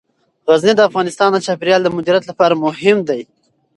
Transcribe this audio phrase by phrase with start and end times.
[0.47, 3.21] غزني د افغانستان د چاپیریال د مدیریت لپاره مهم دي.